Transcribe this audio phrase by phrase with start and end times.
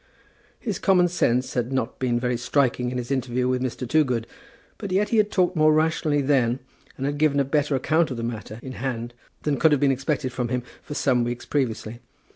[0.59, 3.87] His common sense had not been very striking in his interview with Mr.
[3.87, 4.25] Toogood,
[4.79, 6.57] but yet he had talked more rationally then
[6.97, 9.91] and had given a better account of the matter in hand than could have been
[9.91, 11.99] expected from him for some weeks previously.